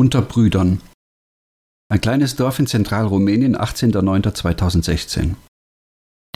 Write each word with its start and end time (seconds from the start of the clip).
Unter 0.00 0.22
Brüdern. 0.22 0.80
Ein 1.92 2.00
kleines 2.00 2.36
Dorf 2.36 2.60
in 2.60 2.68
Zentralrumänien, 2.68 3.56
18.09.2016. 3.56 5.34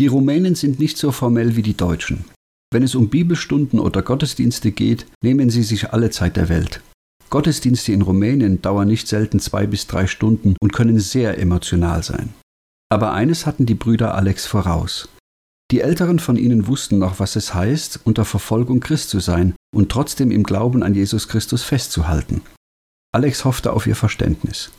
Die 0.00 0.08
Rumänen 0.08 0.56
sind 0.56 0.80
nicht 0.80 0.98
so 0.98 1.12
formell 1.12 1.54
wie 1.54 1.62
die 1.62 1.76
Deutschen. 1.76 2.24
Wenn 2.72 2.82
es 2.82 2.96
um 2.96 3.08
Bibelstunden 3.08 3.78
oder 3.78 4.02
Gottesdienste 4.02 4.72
geht, 4.72 5.06
nehmen 5.22 5.48
sie 5.48 5.62
sich 5.62 5.92
alle 5.92 6.10
Zeit 6.10 6.36
der 6.36 6.48
Welt. 6.48 6.80
Gottesdienste 7.30 7.92
in 7.92 8.02
Rumänien 8.02 8.60
dauern 8.60 8.88
nicht 8.88 9.06
selten 9.06 9.38
zwei 9.38 9.68
bis 9.68 9.86
drei 9.86 10.08
Stunden 10.08 10.56
und 10.60 10.72
können 10.72 10.98
sehr 10.98 11.38
emotional 11.38 12.02
sein. 12.02 12.34
Aber 12.90 13.12
eines 13.12 13.46
hatten 13.46 13.64
die 13.64 13.74
Brüder 13.74 14.16
Alex 14.16 14.44
voraus. 14.44 15.08
Die 15.70 15.82
Älteren 15.82 16.18
von 16.18 16.34
ihnen 16.34 16.66
wussten 16.66 16.98
noch, 16.98 17.20
was 17.20 17.36
es 17.36 17.54
heißt, 17.54 18.00
unter 18.02 18.24
Verfolgung 18.24 18.80
Christ 18.80 19.10
zu 19.10 19.20
sein 19.20 19.54
und 19.72 19.92
trotzdem 19.92 20.32
im 20.32 20.42
Glauben 20.42 20.82
an 20.82 20.96
Jesus 20.96 21.28
Christus 21.28 21.62
festzuhalten. 21.62 22.40
Alex 23.14 23.44
hoffte 23.44 23.74
auf 23.74 23.86
ihr 23.86 23.94
Verständnis. 23.94 24.70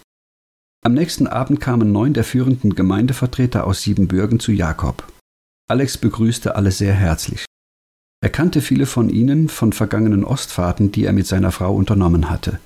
Am 0.83 0.95
nächsten 0.95 1.27
Abend 1.27 1.61
kamen 1.61 1.91
neun 1.91 2.13
der 2.13 2.23
führenden 2.23 2.73
Gemeindevertreter 2.73 3.65
aus 3.67 3.83
Siebenbürgen 3.83 4.39
zu 4.39 4.51
Jakob. 4.51 5.07
Alex 5.69 5.99
begrüßte 5.99 6.55
alle 6.55 6.71
sehr 6.71 6.93
herzlich. 6.93 7.45
Er 8.21 8.29
kannte 8.29 8.61
viele 8.61 8.87
von 8.87 9.09
ihnen 9.09 9.49
von 9.49 9.71
vergangenen 9.71 10.23
Ostfahrten, 10.23 10.91
die 10.91 11.05
er 11.05 11.13
mit 11.13 11.27
seiner 11.27 11.51
Frau 11.51 11.75
unternommen 11.75 12.29
hatte. 12.29 12.59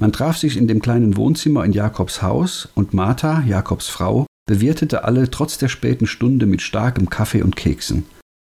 Man 0.00 0.12
traf 0.12 0.38
sich 0.38 0.56
in 0.56 0.68
dem 0.68 0.80
kleinen 0.80 1.16
Wohnzimmer 1.16 1.64
in 1.64 1.72
Jakobs 1.72 2.22
Haus 2.22 2.68
und 2.74 2.94
Martha, 2.94 3.42
Jakobs 3.42 3.88
Frau, 3.88 4.26
bewirtete 4.46 5.04
alle 5.04 5.30
trotz 5.30 5.58
der 5.58 5.68
späten 5.68 6.06
Stunde 6.06 6.46
mit 6.46 6.62
starkem 6.62 7.10
Kaffee 7.10 7.42
und 7.42 7.56
Keksen. 7.56 8.06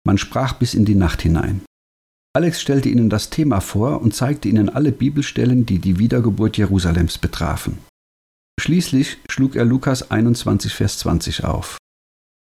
Man 0.06 0.16
sprach 0.16 0.54
bis 0.54 0.74
in 0.74 0.84
die 0.84 0.94
Nacht 0.94 1.22
hinein. 1.22 1.62
Alex 2.36 2.60
stellte 2.60 2.90
ihnen 2.90 3.08
das 3.08 3.30
Thema 3.30 3.60
vor 3.60 4.02
und 4.02 4.14
zeigte 4.14 4.50
ihnen 4.50 4.68
alle 4.68 4.92
Bibelstellen, 4.92 5.64
die 5.64 5.78
die 5.78 5.98
Wiedergeburt 5.98 6.58
Jerusalems 6.58 7.16
betrafen. 7.16 7.78
Schließlich 8.60 9.16
schlug 9.30 9.56
er 9.56 9.64
Lukas 9.64 10.10
21, 10.10 10.74
Vers 10.74 10.98
20 10.98 11.44
auf. 11.44 11.78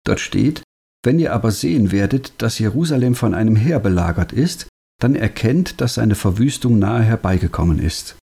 Dort 0.05 0.19
steht, 0.19 0.65
wenn 1.05 1.21
ihr 1.21 1.33
aber 1.33 1.53
sehen 1.53 1.93
werdet, 1.93 2.33
dass 2.39 2.59
Jerusalem 2.59 3.15
von 3.15 3.33
einem 3.33 3.55
Heer 3.55 3.79
belagert 3.79 4.33
ist, 4.33 4.67
dann 5.01 5.15
erkennt, 5.15 5.81
dass 5.81 5.95
seine 5.95 6.17
Verwüstung 6.17 6.81
nahe 6.81 7.05
herbeigekommen 7.05 7.79
ist. 7.79 8.17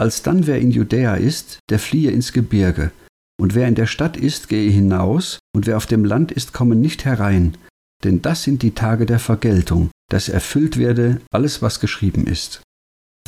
Alsdann 0.00 0.46
wer 0.46 0.60
in 0.60 0.70
Judäa 0.70 1.16
ist, 1.16 1.58
der 1.68 1.78
fliehe 1.78 2.10
ins 2.10 2.32
Gebirge, 2.32 2.90
und 3.38 3.54
wer 3.54 3.68
in 3.68 3.74
der 3.74 3.86
Stadt 3.86 4.16
ist, 4.16 4.48
gehe 4.48 4.70
hinaus, 4.70 5.40
und 5.54 5.66
wer 5.66 5.76
auf 5.76 5.84
dem 5.84 6.06
Land 6.06 6.32
ist, 6.32 6.54
komme 6.54 6.74
nicht 6.74 7.04
herein, 7.04 7.58
denn 8.04 8.22
das 8.22 8.42
sind 8.42 8.62
die 8.62 8.72
Tage 8.72 9.06
der 9.06 9.18
Vergeltung, 9.18 9.90
dass 10.10 10.28
erfüllt 10.28 10.78
werde 10.78 11.20
alles, 11.30 11.62
was 11.62 11.80
geschrieben 11.80 12.26
ist. 12.26 12.62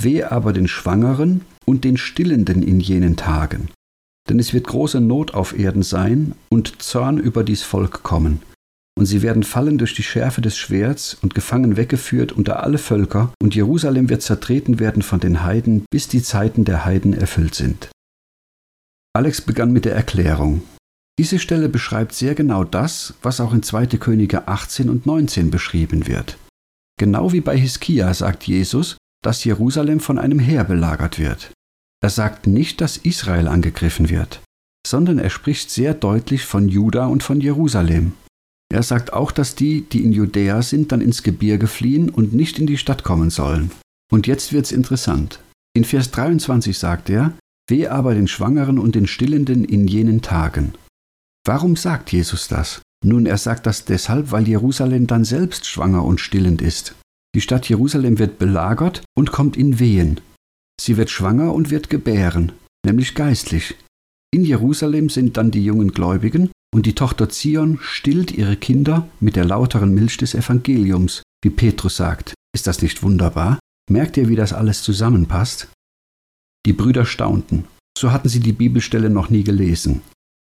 Wehe 0.00 0.32
aber 0.32 0.52
den 0.52 0.68
Schwangeren 0.68 1.42
und 1.64 1.84
den 1.84 1.96
Stillenden 1.96 2.62
in 2.62 2.80
jenen 2.80 3.16
Tagen. 3.16 3.68
Denn 4.28 4.38
es 4.38 4.52
wird 4.52 4.66
große 4.66 5.00
Not 5.00 5.34
auf 5.34 5.58
Erden 5.58 5.82
sein 5.82 6.34
und 6.48 6.82
Zorn 6.82 7.18
über 7.18 7.44
dies 7.44 7.62
Volk 7.62 8.02
kommen. 8.02 8.42
Und 8.96 9.06
sie 9.06 9.22
werden 9.22 9.42
fallen 9.42 9.76
durch 9.78 9.94
die 9.94 10.02
Schärfe 10.02 10.40
des 10.40 10.56
Schwerts 10.56 11.14
und 11.20 11.34
gefangen 11.34 11.76
weggeführt 11.76 12.32
unter 12.32 12.62
alle 12.62 12.78
Völker, 12.78 13.32
und 13.42 13.54
Jerusalem 13.54 14.08
wird 14.08 14.22
zertreten 14.22 14.78
werden 14.78 15.02
von 15.02 15.20
den 15.20 15.42
Heiden, 15.42 15.84
bis 15.90 16.06
die 16.08 16.22
Zeiten 16.22 16.64
der 16.64 16.84
Heiden 16.84 17.12
erfüllt 17.12 17.54
sind. 17.54 17.90
Alex 19.12 19.40
begann 19.40 19.72
mit 19.72 19.84
der 19.84 19.94
Erklärung. 19.94 20.62
Diese 21.18 21.38
Stelle 21.38 21.68
beschreibt 21.68 22.12
sehr 22.12 22.34
genau 22.34 22.64
das, 22.64 23.14
was 23.22 23.40
auch 23.40 23.52
in 23.52 23.62
2. 23.62 23.86
Könige 23.98 24.48
18 24.48 24.88
und 24.90 25.06
19 25.06 25.50
beschrieben 25.50 26.08
wird. 26.08 26.38
Genau 26.98 27.32
wie 27.32 27.40
bei 27.40 27.56
Hiskia 27.56 28.12
sagt 28.14 28.44
Jesus, 28.44 28.96
dass 29.22 29.44
Jerusalem 29.44 30.00
von 30.00 30.18
einem 30.18 30.38
Heer 30.38 30.64
belagert 30.64 31.18
wird. 31.18 31.52
Er 32.02 32.10
sagt 32.10 32.46
nicht, 32.46 32.80
dass 32.80 32.96
Israel 32.96 33.48
angegriffen 33.48 34.10
wird, 34.10 34.40
sondern 34.86 35.18
er 35.18 35.30
spricht 35.30 35.70
sehr 35.70 35.94
deutlich 35.94 36.44
von 36.44 36.68
Juda 36.68 37.06
und 37.06 37.22
von 37.22 37.40
Jerusalem. 37.40 38.12
Er 38.72 38.82
sagt 38.82 39.12
auch, 39.12 39.30
dass 39.30 39.54
die, 39.54 39.82
die 39.82 40.02
in 40.02 40.12
Judäa 40.12 40.62
sind, 40.62 40.90
dann 40.90 41.00
ins 41.00 41.22
Gebirge 41.22 41.68
fliehen 41.68 42.10
und 42.10 42.34
nicht 42.34 42.58
in 42.58 42.66
die 42.66 42.76
Stadt 42.76 43.04
kommen 43.04 43.30
sollen. 43.30 43.70
Und 44.10 44.26
jetzt 44.26 44.52
wird's 44.52 44.72
interessant. 44.72 45.40
In 45.74 45.84
Vers 45.84 46.10
23 46.10 46.76
sagt 46.76 47.08
er, 47.08 47.32
Weh 47.68 47.86
aber 47.86 48.14
den 48.14 48.28
Schwangeren 48.28 48.78
und 48.78 48.94
den 48.94 49.06
Stillenden 49.06 49.64
in 49.64 49.86
jenen 49.86 50.20
Tagen. 50.20 50.74
Warum 51.46 51.76
sagt 51.76 52.12
Jesus 52.12 52.48
das? 52.48 52.80
Nun, 53.04 53.26
er 53.26 53.36
sagt 53.36 53.66
das 53.66 53.84
deshalb, 53.84 54.32
weil 54.32 54.48
Jerusalem 54.48 55.06
dann 55.06 55.24
selbst 55.24 55.66
schwanger 55.66 56.04
und 56.04 56.20
stillend 56.20 56.62
ist. 56.62 56.94
Die 57.34 57.42
Stadt 57.42 57.68
Jerusalem 57.68 58.18
wird 58.18 58.38
belagert 58.38 59.04
und 59.14 59.30
kommt 59.30 59.56
in 59.56 59.78
Wehen. 59.78 60.20
Sie 60.80 60.96
wird 60.96 61.10
schwanger 61.10 61.52
und 61.52 61.70
wird 61.70 61.90
gebären, 61.90 62.52
nämlich 62.84 63.14
geistlich. 63.14 63.76
In 64.32 64.44
Jerusalem 64.44 65.10
sind 65.10 65.36
dann 65.36 65.50
die 65.50 65.64
jungen 65.64 65.92
Gläubigen 65.92 66.50
und 66.74 66.86
die 66.86 66.94
Tochter 66.94 67.28
Zion 67.28 67.78
stillt 67.82 68.32
ihre 68.32 68.56
Kinder 68.56 69.08
mit 69.20 69.36
der 69.36 69.44
lauteren 69.44 69.92
Milch 69.92 70.16
des 70.16 70.34
Evangeliums, 70.34 71.22
wie 71.42 71.50
Petrus 71.50 71.96
sagt. 71.96 72.34
Ist 72.54 72.66
das 72.66 72.80
nicht 72.80 73.02
wunderbar? 73.02 73.58
Merkt 73.90 74.16
ihr, 74.16 74.28
wie 74.28 74.36
das 74.36 74.52
alles 74.52 74.82
zusammenpasst? 74.82 75.68
Die 76.66 76.72
Brüder 76.72 77.04
staunten. 77.04 77.66
So 77.98 78.12
hatten 78.12 78.28
sie 78.28 78.40
die 78.40 78.52
Bibelstelle 78.52 79.10
noch 79.10 79.28
nie 79.28 79.44
gelesen. 79.44 80.02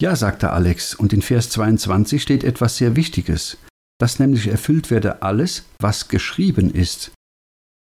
Ja, 0.02 0.16
sagte 0.16 0.52
Alex, 0.52 0.94
und 0.94 1.12
in 1.12 1.22
Vers 1.22 1.50
22 1.50 2.22
steht 2.22 2.44
etwas 2.44 2.78
sehr 2.78 2.96
Wichtiges, 2.96 3.58
dass 4.00 4.19
nämlich 4.19 4.47
erfüllt 4.47 4.91
werde 4.91 5.24
alles, 5.24 5.63
was 5.80 6.08
geschrieben 6.08 6.72
ist. 6.72 7.12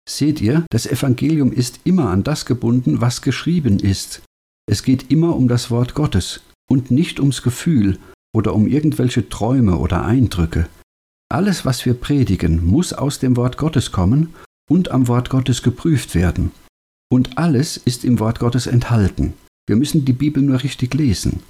Seht 0.08 0.40
ihr, 0.40 0.64
das 0.70 0.86
Evangelium 0.86 1.52
ist 1.52 1.80
immer 1.84 2.10
an 2.10 2.22
das 2.22 2.46
gebunden, 2.46 3.00
was 3.00 3.20
geschrieben 3.20 3.78
ist. 3.80 4.22
Es 4.70 4.82
geht 4.82 5.10
immer 5.10 5.34
um 5.34 5.48
das 5.48 5.70
Wort 5.70 5.94
Gottes 5.94 6.40
und 6.70 6.90
nicht 6.90 7.18
ums 7.18 7.42
Gefühl 7.42 7.98
oder 8.32 8.54
um 8.54 8.66
irgendwelche 8.66 9.28
Träume 9.28 9.78
oder 9.78 10.04
Eindrücke. 10.04 10.68
Alles, 11.30 11.64
was 11.64 11.84
wir 11.84 11.94
predigen, 11.94 12.64
muss 12.64 12.92
aus 12.92 13.18
dem 13.18 13.36
Wort 13.36 13.58
Gottes 13.58 13.90
kommen 13.90 14.34
und 14.70 14.90
am 14.90 15.08
Wort 15.08 15.30
Gottes 15.30 15.62
geprüft 15.62 16.14
werden. 16.14 16.52
Und 17.10 17.38
alles 17.38 17.76
ist 17.76 18.04
im 18.04 18.18
Wort 18.20 18.38
Gottes 18.38 18.66
enthalten. 18.66 19.34
Wir 19.66 19.76
müssen 19.76 20.04
die 20.04 20.12
Bibel 20.12 20.42
nur 20.42 20.62
richtig 20.62 20.94
lesen. 20.94 21.42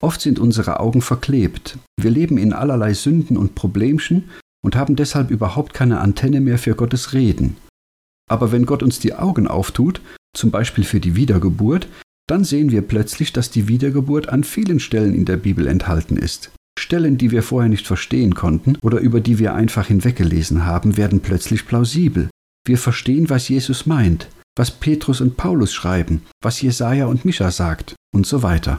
Oft 0.00 0.20
sind 0.20 0.38
unsere 0.38 0.80
Augen 0.80 1.02
verklebt. 1.02 1.78
Wir 2.00 2.10
leben 2.10 2.38
in 2.38 2.52
allerlei 2.52 2.94
Sünden 2.94 3.36
und 3.36 3.54
Problemchen 3.54 4.30
und 4.64 4.76
haben 4.76 4.96
deshalb 4.96 5.30
überhaupt 5.30 5.74
keine 5.74 6.00
Antenne 6.00 6.40
mehr 6.40 6.58
für 6.58 6.74
Gottes 6.74 7.12
Reden. 7.12 7.56
Aber 8.30 8.52
wenn 8.52 8.66
Gott 8.66 8.82
uns 8.82 8.98
die 9.00 9.14
Augen 9.14 9.48
auftut, 9.48 10.00
zum 10.36 10.50
Beispiel 10.50 10.84
für 10.84 11.00
die 11.00 11.16
Wiedergeburt, 11.16 11.88
dann 12.28 12.44
sehen 12.44 12.70
wir 12.70 12.82
plötzlich, 12.82 13.32
dass 13.32 13.50
die 13.50 13.68
Wiedergeburt 13.68 14.28
an 14.28 14.44
vielen 14.44 14.80
Stellen 14.80 15.14
in 15.14 15.24
der 15.24 15.38
Bibel 15.38 15.66
enthalten 15.66 16.16
ist. 16.16 16.50
Stellen, 16.78 17.18
die 17.18 17.30
wir 17.30 17.42
vorher 17.42 17.68
nicht 17.68 17.86
verstehen 17.86 18.34
konnten 18.34 18.76
oder 18.82 19.00
über 19.00 19.20
die 19.20 19.38
wir 19.38 19.54
einfach 19.54 19.86
hinweggelesen 19.86 20.64
haben, 20.64 20.96
werden 20.96 21.20
plötzlich 21.20 21.66
plausibel. 21.66 22.28
Wir 22.66 22.78
verstehen, 22.78 23.30
was 23.30 23.48
Jesus 23.48 23.86
meint, 23.86 24.28
was 24.56 24.70
Petrus 24.70 25.20
und 25.20 25.36
Paulus 25.36 25.72
schreiben, 25.72 26.22
was 26.42 26.60
Jesaja 26.60 27.06
und 27.06 27.24
Micha 27.24 27.50
sagt 27.50 27.96
und 28.14 28.26
so 28.26 28.42
weiter. 28.42 28.78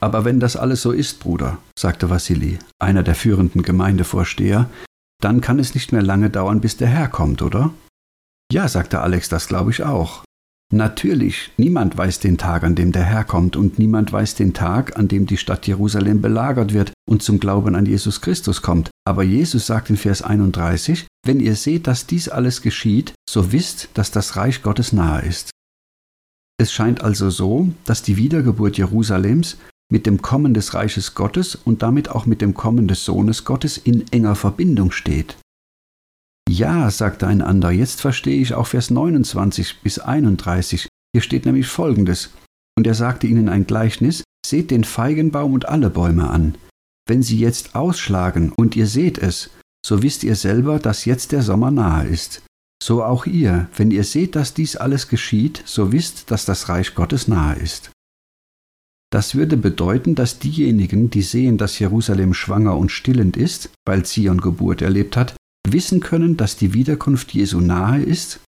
Aber 0.00 0.24
wenn 0.24 0.40
das 0.40 0.56
alles 0.56 0.82
so 0.82 0.92
ist, 0.92 1.20
Bruder, 1.20 1.58
sagte 1.76 2.08
Wassili, 2.08 2.58
einer 2.78 3.02
der 3.02 3.14
führenden 3.14 3.62
Gemeindevorsteher, 3.62 4.70
dann 5.20 5.40
kann 5.40 5.58
es 5.58 5.74
nicht 5.74 5.92
mehr 5.92 6.02
lange 6.02 6.30
dauern, 6.30 6.60
bis 6.60 6.76
der 6.76 6.88
Herr 6.88 7.08
kommt, 7.08 7.42
oder? 7.42 7.72
Ja, 8.52 8.68
sagte 8.68 9.00
Alex, 9.00 9.28
das 9.28 9.48
glaube 9.48 9.72
ich 9.72 9.82
auch. 9.82 10.22
Natürlich, 10.70 11.50
niemand 11.56 11.96
weiß 11.96 12.20
den 12.20 12.36
Tag, 12.36 12.62
an 12.62 12.74
dem 12.74 12.92
der 12.92 13.04
Herr 13.04 13.24
kommt, 13.24 13.56
und 13.56 13.78
niemand 13.78 14.12
weiß 14.12 14.34
den 14.34 14.52
Tag, 14.52 14.98
an 14.98 15.08
dem 15.08 15.26
die 15.26 15.38
Stadt 15.38 15.66
Jerusalem 15.66 16.20
belagert 16.20 16.74
wird 16.74 16.92
und 17.08 17.22
zum 17.22 17.40
Glauben 17.40 17.74
an 17.74 17.86
Jesus 17.86 18.20
Christus 18.20 18.60
kommt. 18.60 18.90
Aber 19.06 19.22
Jesus 19.22 19.66
sagt 19.66 19.88
in 19.88 19.96
Vers 19.96 20.20
31, 20.20 21.06
wenn 21.24 21.40
ihr 21.40 21.56
seht, 21.56 21.86
dass 21.86 22.06
dies 22.06 22.28
alles 22.28 22.60
geschieht, 22.60 23.14
so 23.28 23.50
wisst, 23.50 23.88
dass 23.94 24.10
das 24.10 24.36
Reich 24.36 24.62
Gottes 24.62 24.92
nahe 24.92 25.22
ist. 25.22 25.50
Es 26.60 26.70
scheint 26.70 27.02
also 27.02 27.30
so, 27.30 27.68
dass 27.86 28.02
die 28.02 28.18
Wiedergeburt 28.18 28.76
Jerusalems 28.76 29.56
mit 29.90 30.06
dem 30.06 30.22
Kommen 30.22 30.54
des 30.54 30.74
Reiches 30.74 31.14
Gottes 31.14 31.54
und 31.54 31.82
damit 31.82 32.10
auch 32.10 32.26
mit 32.26 32.40
dem 32.40 32.54
Kommen 32.54 32.88
des 32.88 33.04
Sohnes 33.04 33.44
Gottes 33.44 33.78
in 33.78 34.06
enger 34.12 34.34
Verbindung 34.34 34.92
steht. 34.92 35.36
Ja, 36.48 36.90
sagte 36.90 37.26
ein 37.26 37.42
anderer, 37.42 37.72
jetzt 37.72 38.00
verstehe 38.00 38.40
ich 38.40 38.54
auch 38.54 38.66
Vers 38.66 38.90
29 38.90 39.80
bis 39.82 39.98
31. 39.98 40.88
Hier 41.12 41.22
steht 41.22 41.46
nämlich 41.46 41.66
Folgendes. 41.66 42.30
Und 42.76 42.86
er 42.86 42.94
sagte 42.94 43.26
ihnen 43.26 43.48
ein 43.48 43.66
Gleichnis, 43.66 44.24
seht 44.46 44.70
den 44.70 44.84
Feigenbaum 44.84 45.52
und 45.52 45.68
alle 45.68 45.90
Bäume 45.90 46.30
an. 46.30 46.56
Wenn 47.06 47.22
sie 47.22 47.38
jetzt 47.38 47.74
ausschlagen 47.74 48.52
und 48.56 48.76
ihr 48.76 48.86
seht 48.86 49.18
es, 49.18 49.50
so 49.84 50.02
wisst 50.02 50.24
ihr 50.24 50.36
selber, 50.36 50.78
dass 50.78 51.04
jetzt 51.04 51.32
der 51.32 51.42
Sommer 51.42 51.70
nahe 51.70 52.06
ist. 52.06 52.42
So 52.82 53.02
auch 53.02 53.26
ihr, 53.26 53.68
wenn 53.76 53.90
ihr 53.90 54.04
seht, 54.04 54.36
dass 54.36 54.54
dies 54.54 54.76
alles 54.76 55.08
geschieht, 55.08 55.62
so 55.66 55.92
wisst, 55.92 56.30
dass 56.30 56.44
das 56.44 56.68
Reich 56.68 56.94
Gottes 56.94 57.26
nahe 57.26 57.56
ist. 57.56 57.90
Das 59.10 59.34
würde 59.34 59.56
bedeuten, 59.56 60.14
dass 60.14 60.38
diejenigen, 60.38 61.10
die 61.10 61.22
sehen, 61.22 61.56
dass 61.56 61.78
Jerusalem 61.78 62.34
schwanger 62.34 62.76
und 62.76 62.92
stillend 62.92 63.36
ist, 63.36 63.70
weil 63.86 64.04
Zion 64.04 64.40
Geburt 64.40 64.82
erlebt 64.82 65.16
hat, 65.16 65.34
wissen 65.66 66.00
können, 66.00 66.36
dass 66.36 66.56
die 66.56 66.74
Wiederkunft 66.74 67.32
Jesu 67.32 67.60
nahe 67.60 68.02
ist? 68.02 68.40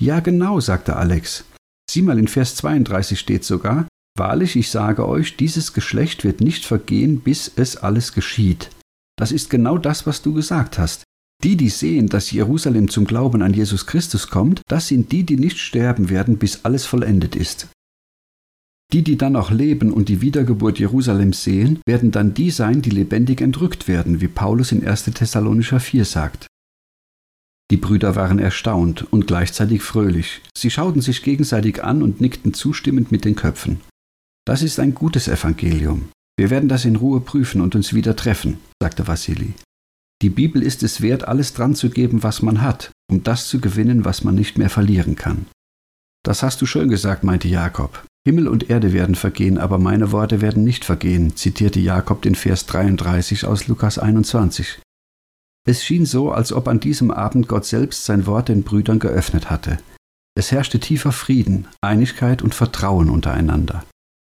Ja, 0.00 0.20
genau, 0.20 0.60
sagte 0.60 0.96
Alex. 0.96 1.44
Sieh 1.90 2.02
mal, 2.02 2.18
in 2.18 2.28
Vers 2.28 2.56
32 2.56 3.18
steht 3.18 3.44
sogar, 3.44 3.86
Wahrlich, 4.16 4.56
ich 4.56 4.70
sage 4.70 5.06
euch, 5.06 5.36
dieses 5.36 5.74
Geschlecht 5.74 6.24
wird 6.24 6.40
nicht 6.40 6.64
vergehen, 6.64 7.20
bis 7.20 7.52
es 7.54 7.76
alles 7.76 8.14
geschieht. 8.14 8.70
Das 9.18 9.30
ist 9.30 9.50
genau 9.50 9.76
das, 9.76 10.06
was 10.06 10.22
du 10.22 10.32
gesagt 10.32 10.78
hast. 10.78 11.04
Die, 11.44 11.56
die 11.56 11.68
sehen, 11.68 12.08
dass 12.08 12.30
Jerusalem 12.30 12.88
zum 12.88 13.04
Glauben 13.04 13.42
an 13.42 13.52
Jesus 13.52 13.86
Christus 13.86 14.28
kommt, 14.28 14.62
das 14.68 14.88
sind 14.88 15.12
die, 15.12 15.24
die 15.24 15.36
nicht 15.36 15.58
sterben 15.58 16.08
werden, 16.08 16.38
bis 16.38 16.64
alles 16.64 16.86
vollendet 16.86 17.36
ist. 17.36 17.68
Die, 18.92 19.02
die 19.02 19.16
dann 19.16 19.36
auch 19.36 19.50
leben 19.50 19.92
und 19.92 20.08
die 20.08 20.20
Wiedergeburt 20.20 20.78
Jerusalems 20.78 21.42
sehen, 21.42 21.80
werden 21.86 22.12
dann 22.12 22.34
die 22.34 22.50
sein, 22.50 22.82
die 22.82 22.90
lebendig 22.90 23.40
entrückt 23.40 23.88
werden, 23.88 24.20
wie 24.20 24.28
Paulus 24.28 24.72
in 24.72 24.86
1. 24.86 25.04
Thessalonicher 25.04 25.80
4 25.80 26.04
sagt. 26.04 26.46
Die 27.72 27.76
Brüder 27.76 28.14
waren 28.14 28.38
erstaunt 28.38 29.12
und 29.12 29.26
gleichzeitig 29.26 29.82
fröhlich. 29.82 30.40
Sie 30.56 30.70
schauten 30.70 31.00
sich 31.00 31.24
gegenseitig 31.24 31.82
an 31.82 32.00
und 32.00 32.20
nickten 32.20 32.54
zustimmend 32.54 33.10
mit 33.10 33.24
den 33.24 33.34
Köpfen. 33.34 33.80
Das 34.46 34.62
ist 34.62 34.78
ein 34.78 34.94
gutes 34.94 35.26
Evangelium. 35.26 36.08
Wir 36.38 36.50
werden 36.50 36.68
das 36.68 36.84
in 36.84 36.94
Ruhe 36.94 37.20
prüfen 37.20 37.60
und 37.60 37.74
uns 37.74 37.92
wieder 37.92 38.14
treffen, 38.14 38.58
sagte 38.80 39.08
Wassili. 39.08 39.54
Die 40.22 40.30
Bibel 40.30 40.62
ist 40.62 40.84
es 40.84 41.00
wert, 41.00 41.26
alles 41.26 41.54
dran 41.54 41.74
zu 41.74 41.90
geben, 41.90 42.22
was 42.22 42.40
man 42.40 42.62
hat, 42.62 42.92
um 43.10 43.24
das 43.24 43.48
zu 43.48 43.60
gewinnen, 43.60 44.04
was 44.04 44.22
man 44.22 44.36
nicht 44.36 44.58
mehr 44.58 44.70
verlieren 44.70 45.16
kann. 45.16 45.46
Das 46.22 46.42
hast 46.42 46.62
du 46.62 46.66
schön 46.66 46.88
gesagt, 46.88 47.24
meinte 47.24 47.48
Jakob. 47.48 48.04
Himmel 48.26 48.48
und 48.48 48.70
Erde 48.70 48.92
werden 48.92 49.14
vergehen, 49.14 49.56
aber 49.56 49.78
meine 49.78 50.10
Worte 50.10 50.40
werden 50.40 50.64
nicht 50.64 50.84
vergehen, 50.84 51.36
zitierte 51.36 51.78
Jakob 51.78 52.22
den 52.22 52.34
Vers 52.34 52.66
33 52.66 53.46
aus 53.46 53.68
Lukas 53.68 54.00
21. 54.00 54.80
Es 55.64 55.84
schien 55.84 56.06
so, 56.06 56.32
als 56.32 56.52
ob 56.52 56.66
an 56.66 56.80
diesem 56.80 57.12
Abend 57.12 57.46
Gott 57.46 57.66
selbst 57.66 58.04
sein 58.04 58.26
Wort 58.26 58.48
den 58.48 58.64
Brüdern 58.64 58.98
geöffnet 58.98 59.48
hatte. 59.48 59.78
Es 60.36 60.50
herrschte 60.50 60.80
tiefer 60.80 61.12
Frieden, 61.12 61.68
Einigkeit 61.80 62.42
und 62.42 62.52
Vertrauen 62.52 63.10
untereinander. 63.10 63.84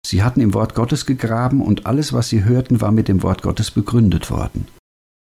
Sie 0.07 0.23
hatten 0.23 0.39
im 0.39 0.53
Wort 0.53 0.73
Gottes 0.73 1.05
gegraben 1.05 1.61
und 1.61 1.85
alles, 1.85 2.13
was 2.13 2.29
sie 2.29 2.45
hörten, 2.45 2.79
war 2.79 2.93
mit 2.93 3.09
dem 3.09 3.23
Wort 3.23 3.41
Gottes 3.41 3.71
begründet 3.71 4.31
worden. 4.31 4.69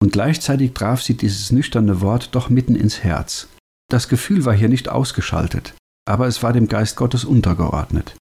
Und 0.01 0.13
gleichzeitig 0.13 0.71
traf 0.71 1.01
sie 1.01 1.15
dieses 1.15 1.51
nüchterne 1.51 1.99
Wort 1.99 2.29
doch 2.35 2.49
mitten 2.49 2.75
ins 2.77 3.03
Herz. 3.03 3.49
Das 3.89 4.07
Gefühl 4.07 4.45
war 4.45 4.53
hier 4.53 4.69
nicht 4.69 4.87
ausgeschaltet, 4.87 5.73
aber 6.07 6.27
es 6.27 6.41
war 6.41 6.53
dem 6.53 6.69
Geist 6.69 6.95
Gottes 6.95 7.25
untergeordnet. 7.25 8.15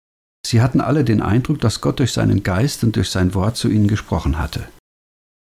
Sie 0.45 0.61
hatten 0.61 0.81
alle 0.81 1.03
den 1.03 1.21
Eindruck, 1.21 1.59
dass 1.59 1.81
Gott 1.81 1.99
durch 1.99 2.11
seinen 2.11 2.43
Geist 2.43 2.83
und 2.83 2.95
durch 2.95 3.09
sein 3.09 3.33
Wort 3.33 3.57
zu 3.57 3.69
ihnen 3.69 3.87
gesprochen 3.87 4.39
hatte. 4.39 4.67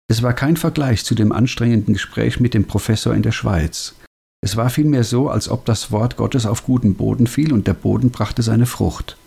Es 0.07 0.21
war 0.21 0.33
kein 0.33 0.57
Vergleich 0.57 1.03
zu 1.03 1.15
dem 1.15 1.31
anstrengenden 1.31 1.93
Gespräch 1.93 2.39
mit 2.39 2.53
dem 2.53 2.65
Professor 2.65 3.13
in 3.13 3.23
der 3.23 3.31
Schweiz. 3.31 3.95
Es 4.43 4.55
war 4.55 4.69
vielmehr 4.69 5.03
so, 5.03 5.29
als 5.29 5.49
ob 5.49 5.65
das 5.65 5.91
Wort 5.91 6.17
Gottes 6.17 6.45
auf 6.45 6.63
guten 6.63 6.93
Boden 6.93 7.25
fiel 7.25 7.51
und 7.51 7.65
der 7.67 7.73
Boden 7.73 8.11
brachte 8.11 8.43
seine 8.43 8.67
Frucht. 8.67 9.17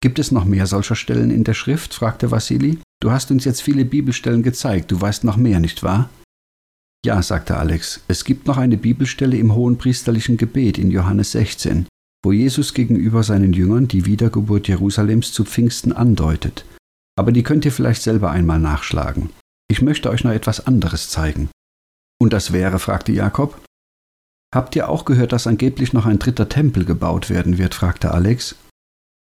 Gibt 0.00 0.18
es 0.18 0.30
noch 0.30 0.44
mehr 0.44 0.66
solcher 0.66 0.94
Stellen 0.94 1.30
in 1.30 1.44
der 1.44 1.54
Schrift? 1.54 1.92
fragte 1.92 2.30
Wassili. 2.30 2.78
Du 3.02 3.10
hast 3.10 3.30
uns 3.30 3.44
jetzt 3.44 3.62
viele 3.62 3.84
Bibelstellen 3.84 4.42
gezeigt, 4.42 4.90
du 4.90 5.00
weißt 5.00 5.24
noch 5.24 5.36
mehr, 5.36 5.58
nicht 5.58 5.82
wahr? 5.82 6.08
Ja, 7.04 7.22
sagte 7.22 7.56
Alex, 7.56 8.00
es 8.08 8.24
gibt 8.24 8.46
noch 8.46 8.58
eine 8.58 8.76
Bibelstelle 8.76 9.36
im 9.36 9.54
hohenpriesterlichen 9.54 10.36
Gebet 10.36 10.78
in 10.78 10.90
Johannes 10.90 11.32
16, 11.32 11.86
wo 12.24 12.32
Jesus 12.32 12.74
gegenüber 12.74 13.22
seinen 13.22 13.52
Jüngern 13.52 13.88
die 13.88 14.06
Wiedergeburt 14.06 14.68
Jerusalems 14.68 15.32
zu 15.32 15.44
Pfingsten 15.44 15.92
andeutet. 15.92 16.64
Aber 17.18 17.32
die 17.32 17.42
könnt 17.42 17.64
ihr 17.64 17.72
vielleicht 17.72 18.02
selber 18.02 18.30
einmal 18.30 18.58
nachschlagen. 18.58 19.30
Ich 19.70 19.82
möchte 19.82 20.10
euch 20.10 20.24
noch 20.24 20.32
etwas 20.32 20.66
anderes 20.66 21.08
zeigen. 21.08 21.50
Und 22.20 22.32
das 22.32 22.52
wäre, 22.52 22.78
fragte 22.78 23.12
Jakob. 23.12 23.60
Habt 24.54 24.74
ihr 24.74 24.88
auch 24.88 25.04
gehört, 25.04 25.32
dass 25.32 25.46
angeblich 25.46 25.92
noch 25.92 26.06
ein 26.06 26.18
dritter 26.18 26.48
Tempel 26.48 26.84
gebaut 26.84 27.30
werden 27.30 27.56
wird? 27.56 27.74
fragte 27.74 28.10
Alex. 28.10 28.56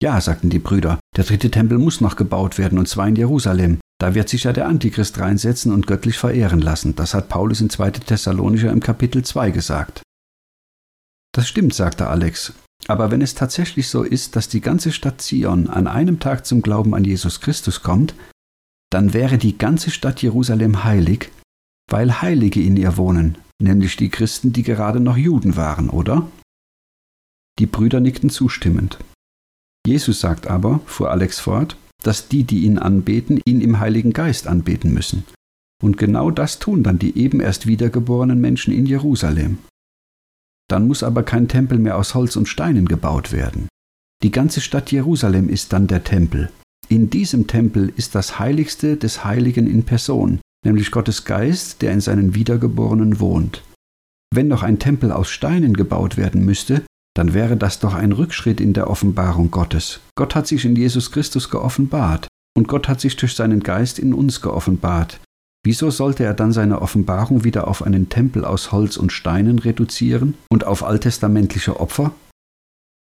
Ja, 0.01 0.19
sagten 0.19 0.50
die 0.50 0.59
Brüder, 0.59 1.00
der 1.15 1.24
dritte 1.24 1.51
Tempel 1.51 1.77
muss 1.77 2.01
noch 2.01 2.15
gebaut 2.15 2.57
werden, 2.57 2.77
und 2.77 2.89
zwar 2.89 3.07
in 3.07 3.15
Jerusalem. 3.15 3.80
Da 4.01 4.15
wird 4.15 4.27
sich 4.27 4.44
ja 4.44 4.51
der 4.51 4.68
Antichrist 4.68 5.19
reinsetzen 5.19 5.71
und 5.71 5.88
göttlich 5.88 6.18
verehren 6.18 6.59
lassen. 6.59 6.95
Das 6.95 7.13
hat 7.13 7.30
Paulus 7.30 7.62
in 7.62 7.69
2. 7.69 7.91
Thessalonicher 7.91 8.71
im 8.71 8.81
Kapitel 8.81 9.24
2 9.24 9.51
gesagt. 9.51 10.01
Das 11.33 11.47
stimmt, 11.47 11.74
sagte 11.74 12.07
Alex. 12.07 12.53
Aber 12.88 13.12
wenn 13.12 13.21
es 13.21 13.33
tatsächlich 13.33 13.88
so 13.88 14.03
ist, 14.03 14.35
dass 14.35 14.50
die 14.50 14.62
ganze 14.62 14.91
Stadt 14.91 15.21
Zion 15.21 15.69
an 15.69 15.88
einem 15.88 16.19
Tag 16.19 16.45
zum 16.45 16.62
Glauben 16.62 16.94
an 16.94 17.06
Jesus 17.06 17.39
Christus 17.39 17.81
kommt, 17.81 18.13
dann 18.91 19.13
wäre 19.13 19.38
die 19.38 19.57
ganze 19.57 19.89
Stadt 19.89 20.21
Jerusalem 20.21 20.83
heilig, 20.83 21.31
weil 21.89 22.21
Heilige 22.21 22.62
in 22.62 22.77
ihr 22.77 22.97
wohnen, 22.97 23.38
nämlich 23.62 23.95
die 23.95 24.09
Christen, 24.09 24.53
die 24.53 24.63
gerade 24.63 25.00
noch 25.00 25.18
Juden 25.18 25.56
waren, 25.56 25.89
oder? 25.89 26.30
Die 27.59 27.65
Brüder 27.65 28.00
nickten 28.00 28.30
zustimmend. 28.30 29.00
Jesus 29.85 30.19
sagt 30.19 30.47
aber, 30.47 30.80
fuhr 30.85 31.12
Alex 31.12 31.39
fort, 31.39 31.77
dass 32.03 32.27
die, 32.27 32.44
die 32.44 32.63
ihn 32.63 32.77
anbeten, 32.77 33.39
ihn 33.45 33.62
im 33.62 33.80
Heiligen 33.80 34.13
Geist 34.13 34.47
anbeten 34.47 34.94
müssen. 34.94 35.25
Und 35.81 35.97
genau 35.97 36.31
das 36.31 36.59
tun 36.59 36.83
dann 36.83 37.00
die 37.00 37.18
eben 37.18 37.39
erst 37.39 37.68
wiedergeborenen 37.68 38.39
Menschen 38.39 38.74
in 38.74 38.85
Jerusalem. 38.85 39.57
Dann 40.69 40.88
muss 40.88 41.04
aber 41.04 41.24
kein 41.24 41.48
Tempel 41.48 41.77
mehr 41.77 41.98
aus 41.98 42.15
Holz 42.15 42.36
und 42.36 42.48
Steinen 42.48 42.88
gebaut 42.88 43.31
werden. 43.31 43.68
Die 44.24 44.31
ganze 44.31 44.62
Stadt 44.62 44.92
Jerusalem 44.92 45.50
ist 45.50 45.74
dann 45.74 45.88
der 45.88 46.04
Tempel. 46.04 46.50
In 46.88 47.10
diesem 47.10 47.48
Tempel 47.48 47.92
ist 47.95 48.15
das 48.15 48.39
Heiligste 48.39 48.98
des 48.98 49.24
Heiligen 49.24 49.68
in 49.68 49.83
Person, 49.83 50.39
nämlich 50.65 50.92
Gottes 50.92 51.25
Geist, 51.25 51.81
der 51.81 51.92
in 51.92 52.01
seinen 52.01 52.36
Wiedergeborenen 52.36 53.19
wohnt. 53.19 53.63
Wenn 54.33 54.48
noch 54.48 54.63
ein 54.63 54.80
Tempel 54.80 55.12
aus 55.12 55.30
Steinen 55.30 55.74
gebaut 55.74 56.18
werden 56.18 56.44
müsste, 56.45 56.83
dann 57.16 57.33
wäre 57.33 57.57
das 57.57 57.80
doch 57.80 57.94
ein 57.94 58.12
Rückschritt 58.12 58.59
in 58.59 58.74
der 58.74 58.89
Offenbarung 58.89 59.51
Gottes. 59.51 60.00
Gott 60.16 60.36
hat 60.36 60.48
sich 60.48 60.66
in 60.66 60.75
Jesus 60.75 61.12
Christus 61.12 61.50
geoffenbart 61.50 62.27
und 62.57 62.68
Gott 62.68 62.88
hat 62.88 63.00
sich 63.00 63.16
durch 63.16 63.36
seinen 63.36 63.62
Geist 63.62 64.00
in 64.00 64.13
uns 64.13 64.42
geoffenbart. 64.42 65.19
Wieso 65.65 65.92
sollte 65.92 66.25
er 66.25 66.33
dann 66.33 66.51
seine 66.51 66.81
Offenbarung 66.81 67.45
wieder 67.45 67.68
auf 67.69 67.83
einen 67.83 68.10
Tempel 68.10 68.44
aus 68.44 68.74
Holz 68.74 68.98
und 68.98 69.13
Steinen 69.13 69.60
reduzieren 69.60 70.36
und 70.50 70.65
auf 70.65 70.83
alttestamentliche 70.83 71.80
Opfer? 71.80 72.13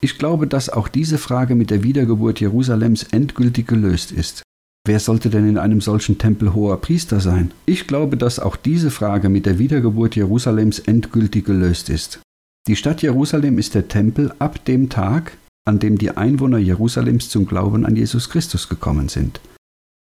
Ich 0.03 0.17
glaube, 0.17 0.47
dass 0.47 0.69
auch 0.69 0.87
diese 0.87 1.17
Frage 1.17 1.55
mit 1.55 1.71
der 1.71 1.83
Wiedergeburt 1.83 2.39
Jerusalems 2.39 3.03
endgültig 3.03 3.67
gelöst 3.67 4.11
ist. 4.11 4.43
Wer 4.85 4.99
sollte 4.99 5.29
denn 5.29 5.47
in 5.47 5.57
einem 5.57 5.81
solchen 5.81 6.17
Tempel 6.17 6.53
hoher 6.53 6.81
Priester 6.81 7.19
sein? 7.19 7.51
Ich 7.67 7.85
glaube, 7.85 8.17
dass 8.17 8.39
auch 8.39 8.55
diese 8.55 8.89
Frage 8.89 9.29
mit 9.29 9.45
der 9.45 9.59
Wiedergeburt 9.59 10.15
Jerusalems 10.15 10.79
endgültig 10.79 11.45
gelöst 11.45 11.89
ist. 11.89 12.19
Die 12.67 12.75
Stadt 12.75 13.01
Jerusalem 13.01 13.59
ist 13.59 13.75
der 13.75 13.87
Tempel 13.87 14.33
ab 14.39 14.63
dem 14.65 14.89
Tag, 14.89 15.37
an 15.65 15.79
dem 15.79 15.97
die 15.97 16.11
Einwohner 16.11 16.57
Jerusalems 16.57 17.29
zum 17.29 17.45
Glauben 17.45 17.85
an 17.85 17.95
Jesus 17.95 18.29
Christus 18.29 18.69
gekommen 18.69 19.09
sind. 19.09 19.39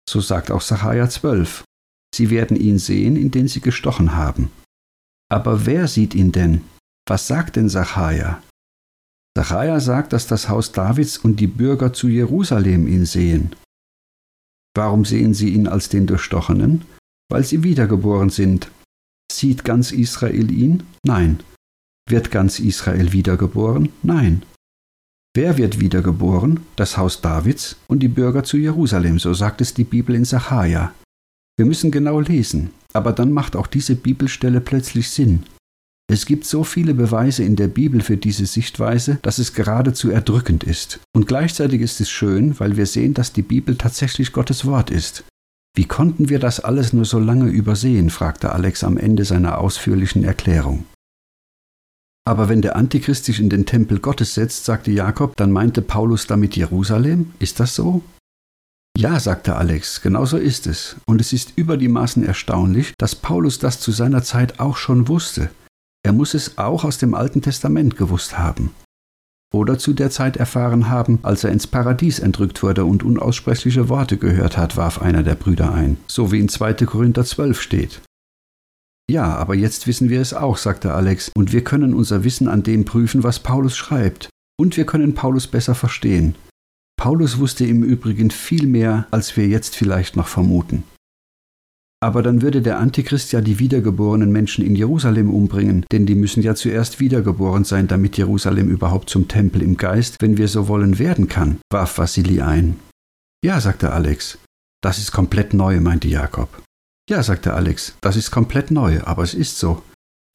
So 0.08 0.20
sagt 0.20 0.52
auch 0.52 0.62
Sacharja 0.62 1.10
12. 1.10 1.64
Sie 2.14 2.30
werden 2.30 2.58
ihn 2.58 2.80
sehen, 2.80 3.16
in 3.16 3.32
den 3.32 3.48
sie 3.48 3.62
gestochen 3.62 4.16
haben. 4.16 4.50
Aber 5.32 5.66
wer 5.66 5.88
sieht 5.88 6.16
ihn 6.16 6.32
denn? 6.32 6.62
Was 7.08 7.28
sagt 7.28 7.56
denn 7.56 7.70
Sacharja? 7.70 8.42
Sacharja 9.38 9.80
sagt, 9.80 10.14
dass 10.14 10.28
das 10.28 10.50
Haus 10.50 10.72
Davids 10.72 11.18
und 11.18 11.40
die 11.40 11.48
Bürger 11.48 11.94
zu 11.94 12.08
Jerusalem 12.08 12.88
ihn 12.88 13.06
sehen. 13.06 13.56
Warum 14.76 15.06
sehen 15.06 15.34
sie 15.34 15.50
ihn 15.50 15.68
als 15.68 15.90
den 15.90 16.08
Durchstochenen? 16.08 16.86
Weil 17.32 17.44
sie 17.44 17.64
wiedergeboren 17.64 18.30
sind. 18.30 18.72
Sieht 19.32 19.64
ganz 19.64 19.92
Israel 19.92 20.52
ihn? 20.52 20.84
Nein. 21.04 21.40
Wird 22.10 22.32
ganz 22.32 22.60
Israel 22.60 23.12
wiedergeboren? 23.12 23.90
Nein. 24.02 24.44
Wer 25.36 25.58
wird 25.58 25.80
wiedergeboren? 25.80 26.62
Das 26.76 26.98
Haus 26.98 27.22
Davids 27.22 27.78
und 27.88 28.00
die 28.00 28.08
Bürger 28.08 28.44
zu 28.44 28.58
Jerusalem, 28.58 29.20
so 29.20 29.34
sagt 29.34 29.62
es 29.62 29.76
die 29.76 29.84
Bibel 29.84 30.16
in 30.16 30.26
Sacharja. 30.26 30.94
Wir 31.60 31.66
müssen 31.66 31.92
genau 31.92 32.22
lesen, 32.22 32.70
aber 32.94 33.12
dann 33.12 33.34
macht 33.34 33.58
auch 33.58 33.68
diese 33.68 33.98
Bibelstelle 33.98 34.62
plötzlich 34.62 35.10
Sinn. 35.10 35.44
Es 36.10 36.26
gibt 36.26 36.46
so 36.46 36.64
viele 36.64 36.94
Beweise 36.94 37.44
in 37.44 37.58
der 37.58 37.68
Bibel 37.68 38.00
für 38.00 38.16
diese 38.16 38.46
Sichtweise, 38.46 39.20
dass 39.24 39.40
es 39.40 39.54
geradezu 39.54 40.10
erdrückend 40.10 40.64
ist. 40.64 41.02
Und 41.14 41.28
gleichzeitig 41.28 41.82
ist 41.82 42.00
es 42.00 42.10
schön, 42.10 42.58
weil 42.62 42.78
wir 42.78 42.86
sehen, 42.86 43.14
dass 43.14 43.34
die 43.34 43.42
Bibel 43.42 43.76
tatsächlich 43.76 44.32
Gottes 44.32 44.64
Wort 44.64 44.90
ist. 44.90 45.26
Wie 45.76 45.84
konnten 45.84 46.30
wir 46.30 46.40
das 46.40 46.62
alles 46.62 46.94
nur 46.94 47.04
so 47.04 47.20
lange 47.20 47.50
übersehen? 47.50 48.10
fragte 48.10 48.54
Alex 48.54 48.86
am 48.86 48.96
Ende 48.96 49.26
seiner 49.26 49.58
ausführlichen 49.58 50.24
Erklärung. 50.24 50.86
Aber 52.26 52.48
wenn 52.48 52.62
der 52.62 52.78
Antichrist 52.78 53.26
sich 53.26 53.42
in 53.42 53.50
den 53.50 53.66
Tempel 53.66 54.00
Gottes 54.00 54.34
setzt, 54.34 54.64
sagte 54.64 54.92
Jakob, 54.92 55.36
dann 55.36 55.52
meinte 55.52 55.82
Paulus 55.82 56.26
damit 56.26 56.56
Jerusalem? 56.56 57.34
Ist 57.40 57.60
das 57.60 57.76
so? 57.76 58.02
Ja, 59.00 59.18
sagte 59.18 59.56
Alex, 59.56 60.02
genau 60.02 60.26
so 60.26 60.36
ist 60.36 60.68
es. 60.68 60.98
Und 61.06 61.22
es 61.22 61.32
ist 61.32 61.54
über 61.56 61.78
die 61.78 61.88
Maßen 61.88 62.22
erstaunlich, 62.22 62.94
dass 62.98 63.16
Paulus 63.16 63.58
das 63.58 63.80
zu 63.80 63.94
seiner 63.94 64.24
Zeit 64.24 64.60
auch 64.60 64.76
schon 64.76 65.08
wusste. 65.08 65.52
Er 66.04 66.12
muss 66.12 66.34
es 66.34 66.58
auch 66.58 66.84
aus 66.84 66.98
dem 66.98 67.14
Alten 67.14 67.42
Testament 67.42 67.96
gewusst 67.96 68.38
haben. 68.38 68.72
Oder 69.54 69.78
zu 69.78 69.94
der 69.94 70.10
Zeit 70.10 70.36
erfahren 70.36 70.90
haben, 70.90 71.20
als 71.24 71.46
er 71.46 71.52
ins 71.54 71.66
Paradies 71.66 72.20
entrückt 72.20 72.62
wurde 72.62 72.84
und 72.84 73.04
unaussprechliche 73.04 73.88
Worte 73.88 74.18
gehört 74.18 74.58
hat, 74.58 74.76
warf 74.76 75.02
einer 75.02 75.24
der 75.24 75.36
Brüder 75.36 75.74
ein, 75.74 75.96
so 76.06 76.34
wie 76.34 76.40
in 76.42 76.50
2. 76.50 76.74
Korinther 76.86 77.24
12 77.24 77.62
steht. 77.62 78.02
Ja, 79.10 79.34
aber 79.38 79.56
jetzt 79.56 79.88
wissen 79.88 80.10
wir 80.10 80.20
es 80.20 80.34
auch, 80.34 80.58
sagte 80.58 80.94
Alex, 80.94 81.32
und 81.38 81.54
wir 81.54 81.64
können 81.64 81.94
unser 81.94 82.26
Wissen 82.26 82.50
an 82.50 82.64
dem 82.64 82.84
prüfen, 82.84 83.24
was 83.24 83.40
Paulus 83.40 83.78
schreibt. 83.78 84.30
Und 84.60 84.76
wir 84.76 84.86
können 84.86 85.14
Paulus 85.14 85.48
besser 85.48 85.74
verstehen. 85.74 86.36
Paulus 87.00 87.40
wusste 87.40 87.66
im 87.66 87.82
Übrigen 87.82 88.30
viel 88.30 88.68
mehr, 88.68 89.08
als 89.10 89.38
wir 89.38 89.48
jetzt 89.48 89.78
vielleicht 89.78 90.18
noch 90.18 90.28
vermuten. 90.28 90.84
Aber 92.02 92.22
dann 92.22 92.42
würde 92.42 92.62
der 92.62 92.78
Antichrist 92.78 93.32
ja 93.32 93.40
die 93.40 93.58
wiedergeborenen 93.58 94.34
Menschen 94.34 94.66
in 94.66 94.76
Jerusalem 94.76 95.34
umbringen, 95.34 95.86
denn 95.94 96.06
die 96.06 96.16
müssen 96.16 96.44
ja 96.44 96.56
zuerst 96.56 97.00
wiedergeboren 97.00 97.64
sein, 97.64 97.88
damit 97.88 98.18
Jerusalem 98.18 98.68
überhaupt 98.68 99.10
zum 99.10 99.30
Tempel 99.30 99.62
im 99.62 99.78
Geist, 99.78 100.18
wenn 100.20 100.36
wir 100.36 100.50
so 100.50 100.68
wollen, 100.68 101.00
werden 101.00 101.30
kann, 101.30 101.60
warf 101.72 101.98
Vassili 101.98 102.42
ein. 102.42 102.76
Ja, 103.46 103.62
sagte 103.62 103.94
Alex. 103.94 104.38
Das 104.82 104.98
ist 104.98 105.14
komplett 105.14 105.54
neu, 105.54 105.80
meinte 105.80 106.10
Jakob. 106.10 106.62
Ja, 107.10 107.24
sagte 107.24 107.54
Alex, 107.54 107.96
das 108.02 108.18
ist 108.18 108.30
komplett 108.30 108.72
neu, 108.72 109.02
aber 109.04 109.24
es 109.24 109.34
ist 109.34 109.58
so. 109.58 109.82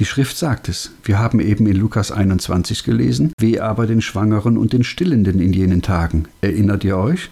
Die 0.01 0.07
Schrift 0.07 0.37
sagt 0.37 0.69
es. 0.69 0.91
Wir 1.05 1.21
haben 1.21 1.39
eben 1.39 1.67
in 1.67 1.77
Lukas 1.77 2.11
21 2.11 2.83
gelesen, 2.83 3.33
weh 3.39 3.61
aber 3.61 3.87
den 3.87 4.01
Schwangeren 4.01 4.59
und 4.59 4.73
den 4.73 4.83
Stillenden 4.83 5.41
in 5.41 5.53
jenen 5.53 5.83
Tagen. 5.83 6.27
Erinnert 6.41 6.83
ihr 6.83 6.97
euch? 6.97 7.31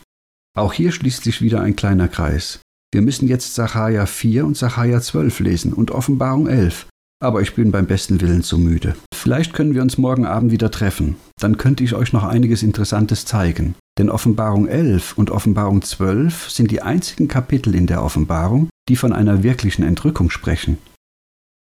Auch 0.57 0.73
hier 0.73 0.93
schließt 0.93 1.25
sich 1.25 1.43
wieder 1.43 1.61
ein 1.61 1.75
kleiner 1.75 2.07
Kreis. 2.07 2.61
Wir 2.93 3.03
müssen 3.03 3.27
jetzt 3.27 3.55
Sacharja 3.55 4.07
4 4.07 4.47
und 4.47 4.57
Sacharja 4.57 5.01
12 5.01 5.41
lesen 5.41 5.73
und 5.73 5.91
Offenbarung 5.91 6.47
11. 6.47 6.87
Aber 7.21 7.41
ich 7.41 7.55
bin 7.55 7.73
beim 7.73 7.87
besten 7.87 8.21
Willen 8.21 8.43
zu 8.43 8.59
müde. 8.59 8.95
Vielleicht 9.15 9.55
können 9.55 9.75
wir 9.75 9.83
uns 9.83 9.99
morgen 9.99 10.27
Abend 10.27 10.53
wieder 10.53 10.71
treffen. 10.71 11.17
Dann 11.41 11.57
könnte 11.57 11.83
ich 11.83 11.95
euch 11.95 12.13
noch 12.13 12.25
einiges 12.25 12.63
Interessantes 12.63 13.25
zeigen. 13.25 13.75
Denn 13.99 14.09
Offenbarung 14.09 14.69
11 14.69 15.19
und 15.19 15.31
Offenbarung 15.31 15.83
12 15.83 16.51
sind 16.51 16.71
die 16.71 16.83
einzigen 16.83 17.29
Kapitel 17.29 17.75
in 17.75 17.87
der 17.87 18.03
Offenbarung, 18.03 18.69
die 18.89 18.97
von 18.97 19.13
einer 19.13 19.43
wirklichen 19.43 19.85
Entrückung 19.85 20.31
sprechen. 20.31 20.79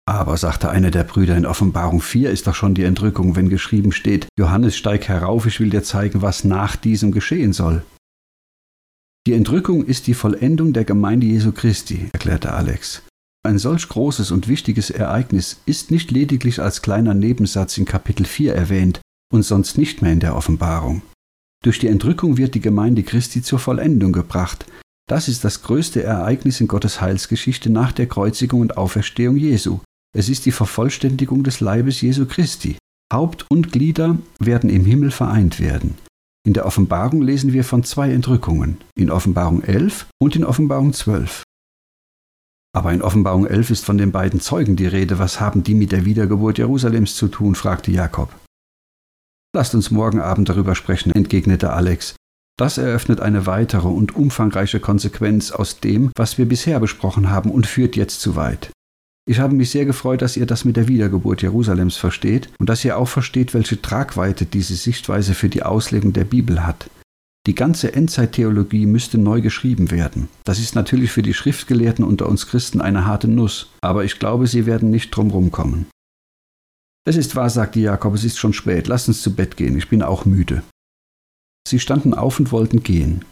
Aber, 0.05 0.37
sagte 0.37 0.69
einer 0.69 0.91
der 0.91 1.05
Brüder, 1.05 1.37
in 1.37 1.47
Offenbarung 1.47 2.01
4 2.01 2.31
ist 2.31 2.47
doch 2.47 2.55
schon 2.55 2.75
die 2.75 2.83
Entrückung, 2.83 3.37
wenn 3.37 3.49
geschrieben 3.49 3.93
steht, 3.93 4.27
Johannes 4.37 4.77
steig 4.77 5.09
herauf, 5.09 5.47
ich 5.47 5.61
will 5.61 5.71
dir 5.71 5.85
zeigen, 5.85 6.23
was 6.23 6.45
nach 6.45 6.75
diesem 6.75 7.13
geschehen 7.13 7.53
soll. 7.53 7.85
Die 9.27 9.35
Entrückung 9.35 9.85
ist 9.85 10.09
die 10.09 10.15
Vollendung 10.15 10.73
der 10.73 10.85
Gemeinde 10.85 11.27
Jesu 11.27 11.53
Christi, 11.53 12.09
erklärte 12.13 12.53
Alex. 12.53 13.03
Ein 13.45 13.59
solch 13.59 13.89
großes 13.89 14.33
und 14.33 14.49
wichtiges 14.49 14.91
Ereignis 14.91 15.61
ist 15.67 15.93
nicht 15.93 16.11
lediglich 16.11 16.61
als 16.61 16.83
kleiner 16.83 17.15
Nebensatz 17.15 17.79
in 17.79 17.85
Kapitel 17.85 18.27
4 18.27 18.55
erwähnt 18.55 19.01
und 19.33 19.45
sonst 19.45 19.79
nicht 19.79 20.03
mehr 20.03 20.13
in 20.13 20.21
der 20.21 20.35
Offenbarung. 20.35 21.03
Durch 21.63 21.79
die 21.79 21.87
Entrückung 21.87 22.37
wird 22.37 22.57
die 22.57 22.61
Gemeinde 22.61 23.05
Christi 23.05 23.43
zur 23.43 23.61
Vollendung 23.61 24.13
gebracht. 24.13 24.67
Das 25.09 25.29
ist 25.29 25.45
das 25.45 25.63
größte 25.63 26.03
Ereignis 26.03 26.61
in 26.61 26.67
Gottes 26.67 27.01
Heilsgeschichte 27.01 27.71
nach 27.71 27.93
der 27.93 28.07
Kreuzigung 28.07 28.61
und 28.61 28.77
Auferstehung 28.77 29.37
Jesu. 29.37 29.81
Es 30.15 30.29
ist 30.29 30.45
die 30.45 30.53
Vervollständigung 30.53 31.43
des 31.43 31.61
Leibes 31.61 32.01
Jesu 32.03 32.27
Christi. 32.27 32.77
Haupt 33.13 33.47
und 33.51 33.73
Glieder 33.73 34.19
werden 34.39 34.69
im 34.69 34.85
Himmel 34.85 35.11
vereint 35.11 35.59
werden. 35.59 35.97
In 36.47 36.53
der 36.53 36.67
Offenbarung 36.67 37.23
lesen 37.23 37.53
wir 37.53 37.65
von 37.65 37.85
zwei 37.85 38.13
Entrückungen, 38.13 38.79
in 38.95 39.11
Offenbarung 39.11 39.63
11 39.63 40.07
und 40.21 40.37
in 40.37 40.45
Offenbarung 40.45 40.93
12. 40.93 41.45
Aber 42.75 42.93
in 42.93 43.03
Offenbarung 43.03 43.47
11 43.47 43.71
ist 43.71 43.85
von 43.85 43.97
den 43.97 44.13
beiden 44.13 44.41
Zeugen 44.41 44.77
die 44.77 44.87
Rede. 44.87 45.19
Was 45.19 45.41
haben 45.41 45.63
die 45.63 45.75
mit 45.75 45.93
der 45.93 46.05
Wiedergeburt 46.05 46.59
Jerusalems 46.59 47.15
zu 47.15 47.29
tun? 47.29 47.55
fragte 47.55 47.91
Jakob. 47.91 48.35
Lasst 49.55 49.75
uns 49.75 49.91
morgen 49.91 50.21
Abend 50.21 50.49
darüber 50.49 50.75
sprechen, 50.75 51.13
entgegnete 51.13 51.73
Alex. 51.73 52.17
Das 52.59 52.79
eröffnet 52.79 53.21
eine 53.21 53.47
weitere 53.47 53.89
und 53.89 54.15
umfangreiche 54.15 54.81
Konsequenz 54.81 55.53
aus 55.53 55.81
dem, 55.81 56.11
was 56.17 56.39
wir 56.39 56.47
bisher 56.47 56.81
besprochen 56.81 57.31
haben 57.31 57.51
und 57.51 57.67
führt 57.67 57.97
jetzt 57.97 58.21
zu 58.21 58.37
weit. 58.37 58.73
Ich 59.25 59.39
habe 59.39 59.55
mich 59.55 59.71
sehr 59.71 59.85
gefreut, 59.85 60.21
dass 60.21 60.37
ihr 60.37 60.47
das 60.47 60.65
mit 60.65 60.77
der 60.77 60.89
Wiedergeburt 60.89 61.43
Jerusalems 61.43 61.97
versteht 61.97 62.51
und 62.59 62.69
dass 62.69 62.85
ihr 62.85 62.99
auch 62.99 63.09
versteht, 63.09 63.55
welche 63.55 63.81
Tragweite 63.81 64.47
diese 64.47 64.75
Sichtweise 64.75 65.35
für 65.35 65.49
die 65.49 65.63
Auslegung 65.63 66.13
der 66.13 66.25
Bibel 66.25 66.67
hat. 66.67 66.91
Die 67.47 67.55
ganze 67.55 67.93
Endzeittheologie 67.93 68.87
müsste 68.87 69.19
neu 69.19 69.41
geschrieben 69.41 69.91
werden. 69.91 70.29
Das 70.45 70.59
ist 70.59 70.75
natürlich 70.75 71.11
für 71.11 71.23
die 71.23 71.35
Schriftgelehrten 71.35 72.05
unter 72.05 72.29
uns 72.29 72.47
Christen 72.47 72.81
eine 72.81 73.05
harte 73.05 73.29
Nuss, 73.29 73.71
aber 73.81 74.05
ich 74.05 74.19
glaube, 74.19 74.47
sie 74.47 74.67
werden 74.67 74.91
nicht 74.91 75.11
drumherum 75.11 75.51
kommen. 75.51 75.87
Es 77.05 77.17
ist 77.17 77.35
wahr, 77.35 77.51
sagte 77.51 77.81
Jakob, 77.81 78.15
es 78.15 78.23
ist 78.23 78.39
schon 78.39 78.53
spät, 78.53 78.87
lasst 78.87 79.09
uns 79.09 79.23
zu 79.23 79.35
Bett 79.35 79.57
gehen, 79.57 79.77
ich 79.77 79.89
bin 79.89 80.03
auch 80.03 80.25
müde. 80.25 80.63
Sie 81.67 81.81
standen 81.81 82.15
auf 82.15 82.39
und 82.39 82.53
wollten 82.53 82.83
gehen. 82.83 83.25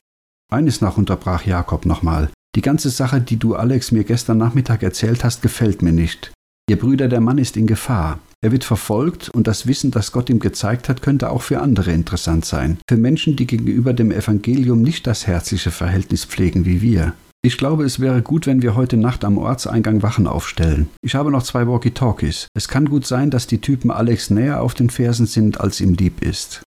Eines 0.52 0.80
nach 0.80 0.96
unterbrach 0.96 1.46
Jakob 1.46 1.86
nochmal. 1.86 2.30
Die 2.56 2.62
ganze 2.62 2.90
Sache, 2.90 3.20
die 3.20 3.36
du 3.36 3.54
Alex 3.54 3.92
mir 3.92 4.04
gestern 4.04 4.38
Nachmittag 4.38 4.82
erzählt 4.82 5.22
hast, 5.22 5.42
gefällt 5.42 5.82
mir 5.82 5.92
nicht. 5.92 6.32
Ihr 6.68 6.78
Brüder, 6.78 7.08
der 7.08 7.20
Mann 7.20 7.38
ist 7.38 7.56
in 7.56 7.66
Gefahr. 7.66 8.18
Er 8.42 8.52
wird 8.52 8.64
verfolgt 8.64 9.28
und 9.28 9.46
das 9.46 9.66
Wissen, 9.66 9.90
das 9.90 10.12
Gott 10.12 10.30
ihm 10.30 10.38
gezeigt 10.40 10.88
hat, 10.88 11.02
könnte 11.02 11.30
auch 11.30 11.42
für 11.42 11.60
andere 11.60 11.92
interessant 11.92 12.44
sein. 12.44 12.78
Für 12.88 12.96
Menschen, 12.96 13.36
die 13.36 13.46
gegenüber 13.46 13.92
dem 13.92 14.10
Evangelium 14.10 14.82
nicht 14.82 15.06
das 15.06 15.26
herzliche 15.26 15.70
Verhältnis 15.70 16.24
pflegen 16.24 16.64
wie 16.64 16.80
wir. 16.80 17.12
Ich 17.42 17.56
glaube, 17.56 17.84
es 17.84 18.00
wäre 18.00 18.20
gut, 18.20 18.46
wenn 18.46 18.62
wir 18.62 18.74
heute 18.74 18.96
Nacht 18.96 19.24
am 19.24 19.38
Ortseingang 19.38 20.02
Wachen 20.02 20.26
aufstellen. 20.26 20.88
Ich 21.02 21.14
habe 21.14 21.30
noch 21.30 21.42
zwei 21.42 21.66
Walkie-Talkies. 21.66 22.48
Es 22.54 22.68
kann 22.68 22.86
gut 22.86 23.06
sein, 23.06 23.30
dass 23.30 23.46
die 23.46 23.60
Typen 23.60 23.90
Alex 23.90 24.30
näher 24.30 24.60
auf 24.60 24.74
den 24.74 24.90
Fersen 24.90 25.26
sind, 25.26 25.60
als 25.60 25.80
ihm 25.80 25.94
lieb 25.94 26.22
ist. 26.22 26.62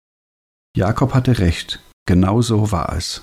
Jakob 0.77 1.15
hatte 1.15 1.39
recht. 1.39 1.81
Genau 2.07 2.43
so 2.43 2.71
war 2.71 2.95
es. 2.97 3.23